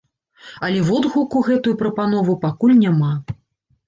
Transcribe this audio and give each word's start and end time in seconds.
Але 0.67 0.77
водгуку 0.87 1.41
гэтую 1.49 1.73
прапанову 1.81 2.33
пакуль 2.47 2.73
няма. 2.85 3.11